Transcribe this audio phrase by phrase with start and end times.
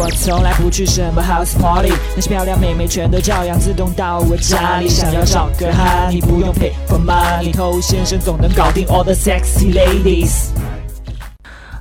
[0.00, 4.88] 我从来不去什么 house party，那些漂亮妹妹全都照样自动到我家里。
[4.88, 10.50] 想要找个哈，你不用 pay for money，偷先生总能搞定 all the sexy ladies。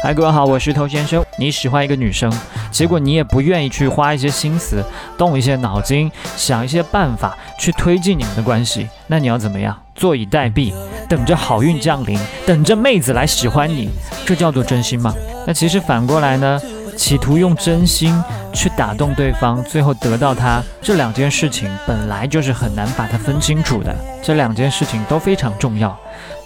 [0.00, 1.24] 嗨，各位好，我是头先生。
[1.36, 2.32] 你喜欢一个女生，
[2.70, 4.84] 结果你也不愿意去花一些心思，
[5.18, 9.76] 动一些脑筋，想一些办法去推进你们的关系，那你要怎么样？
[9.96, 10.72] 坐以待毙，
[11.08, 13.90] 等着好运降临，等着妹子来喜欢你，
[14.24, 15.12] 这叫做真心吗？
[15.48, 16.60] 那其实反过来呢，
[16.96, 18.22] 企图用真心
[18.52, 25.96] 去打动对方，最后得到她，这两件事情本来就是很难把它分清楚的，这两件事情都非常重要。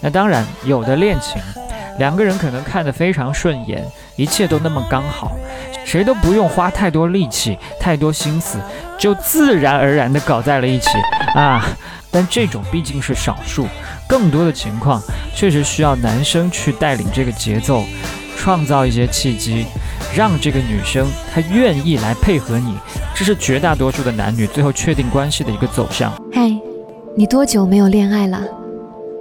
[0.00, 1.40] 那当然，有的恋情。
[1.98, 3.84] 两个人可能看得非常顺眼，
[4.14, 5.32] 一切都那么刚好，
[5.84, 8.56] 谁都不用花太多力气、太多心思，
[8.96, 10.90] 就自然而然地搞在了一起
[11.34, 11.66] 啊！
[12.08, 13.66] 但这种毕竟是少数，
[14.06, 15.02] 更多的情况
[15.34, 17.82] 确实需要男生去带领这个节奏，
[18.36, 19.66] 创造一些契机，
[20.18, 22.76] 让这个女生她愿意来配合你。
[23.14, 26.12] 这是绝大多数的男女最后确定关系的一个走向。
[26.32, 26.50] 嗨，
[27.16, 28.42] 你多久没有恋爱了？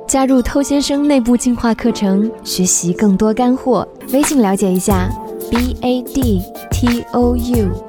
[0.08, 3.88] 加入偷先生内部进化课程，学习更多干货。
[4.12, 5.08] 微信了解一下
[5.52, 7.87] ，b a d t o u。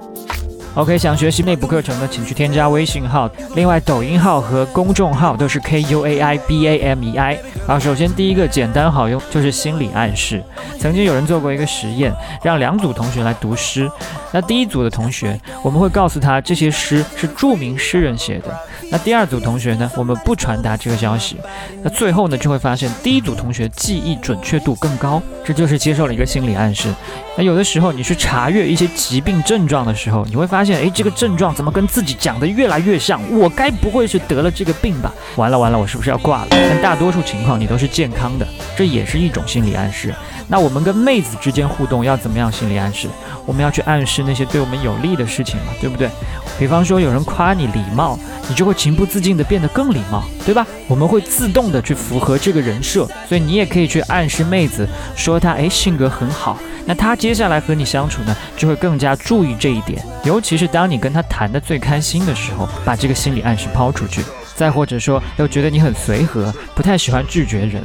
[0.78, 3.28] OK，想学习内部课程的，请去添加微信号。
[3.56, 7.36] 另外，抖音号和公众号都是 K U A I B A M E I。
[7.66, 10.40] 好，首先第一个简单好用，就是心理暗示。
[10.78, 13.90] 曾经有人做过一个实验，让两组同学来读诗。
[14.30, 18.56] 那第一组的同学，我们会告诉他这些诗是著名诗人写的。
[18.90, 19.90] 那第二组同学呢？
[19.96, 21.36] 我们不传达这个消息。
[21.82, 26.88] 那最后呢，就会发现第一组同学记忆准确度更高，这就是接受了一个心理暗示。
[27.36, 33.20] 那有的时候你去查阅一些疾病症状的时候，你会发现，哎，这个症状怎么跟自己讲的越来越像？
[33.36, 35.12] 我该不会是得了这个病吧？
[35.36, 36.48] 完了完了，我是不是要挂了？
[36.50, 40.14] 但大多数情况你都是健康的，这也是一种心理暗示。
[40.50, 43.06] 那我们跟妹子之间互动要怎么样心理暗示？
[43.44, 46.08] 我们要去暗示那些对我们有利的事情嘛，对不对？
[46.58, 50.66] 比方说有人夸你礼貌，你就会情不自禁的变得更礼貌，对吧？
[50.86, 64.22] 我们会自动的去符合这个人设，所以你也可以去暗示妹子，说她诶性格很好，那她接下来和你相处呢，就会更加注意这一点，尤其是当你跟她谈的最开心的时候，把这个心理暗示抛出去。
[64.58, 67.80] 再或者说，又觉得你很随和，不太喜欢拒绝人，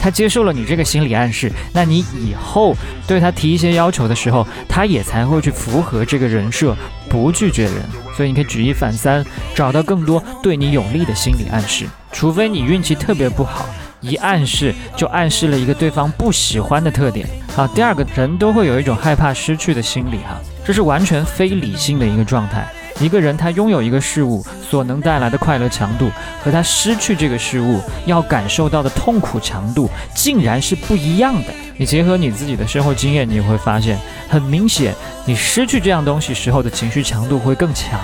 [0.00, 2.74] 他接受了你这个心理暗示，那你以后
[3.06, 6.76] 对他提一些要求的时候，他也才会去符合这个人设，
[7.08, 7.74] 不拒绝人。
[8.16, 11.86] 所以你可以举一反三，找到更多对你有利的心理暗示。
[12.10, 13.66] 除非你运气特别不好，
[14.00, 17.28] 一暗示就暗示了一个对方不喜欢的特点。
[17.54, 22.66] 好，第二个人都会有一种害怕失去的心理，哈，这是完全非理性的一个状态。
[22.98, 26.10] 一个人他拥有一个事物所能带来的快乐强度，
[26.42, 31.52] 和他失去这个事物要感受到的痛苦强度，竟然是不一样的。
[31.76, 33.98] 你结合你自己的生活经验，你会发现，
[34.28, 34.94] 很明显，
[35.26, 38.00] 你失去这样东西时候的情绪强度会更强。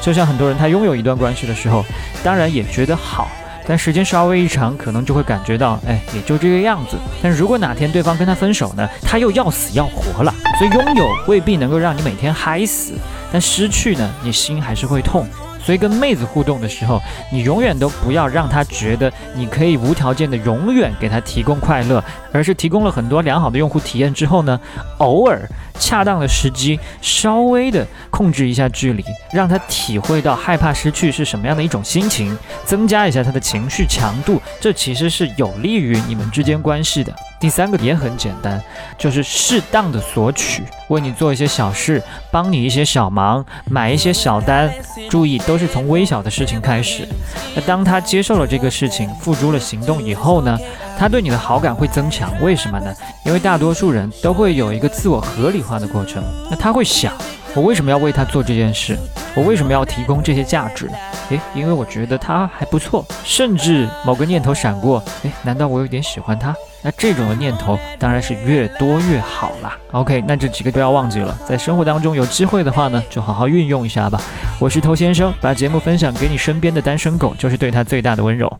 [0.00, 1.82] 就像很多人他拥有一段关系的时候，
[2.22, 3.30] 当然也觉得好。
[3.66, 6.98] 但时间稍微一长，可能就会感觉到，哎，也就这个样子。
[7.22, 10.34] 但如果哪天对方跟他分手呢，他又要死要活了。
[10.58, 12.92] 所以拥有未必能够让你每天嗨死，
[13.34, 15.26] 但失去呢，你心还是会痛。
[15.60, 17.00] 所以跟妹子互动的时候，
[17.32, 24.60] 你永远都不要让她觉得你可以无条件的永远给她提供快乐，而是提供了很多良好的用户体验之后呢，
[24.98, 25.48] 偶尔。
[25.80, 37.12] 恰当的时机，稍微的控制一下距离，让她体会到害怕失去是什么样的一种心情，增加一下她的情绪强度，这其实是有利于你们之间关系的。
[37.44, 38.58] 第三个也很简单，
[38.96, 44.72] 就是适当的索取，为你做一些小事，帮你一些小忙，买一些小单，
[45.10, 47.06] 注意都是从微小的事情开始。
[47.54, 50.58] 那当他接受了这个事情，付诸了行动以后呢？
[50.98, 52.94] 他对你的好感会增强，为什么呢？
[53.26, 56.24] 因为大多数人都会有一个自我合理化的过程。
[56.50, 57.12] 那他会想，
[57.54, 58.98] 我为什么要为他做这件事？
[59.34, 60.90] 我为什么要提供这些价值？
[61.28, 66.56] 诶，因为我觉得他还不错，甚至某个念头闪过，诶，难道我有点喜欢他？
[66.84, 69.74] 那这种的念头当然是越多越好啦。
[69.92, 74.20] OK，那这几个不要忘记了，在生活当中有机会的话呢，就好好运用一下吧。
[74.60, 78.58] 我是头先生，把节目分享给你身边的单身狗，就是对他最大的温柔。